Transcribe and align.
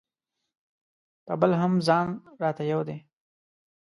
په 1.25 1.33
بل 1.41 1.51
هم 1.61 1.73
ځان 1.87 2.07
راته 2.41 2.63
یو 2.71 2.81
دی. 2.87 2.97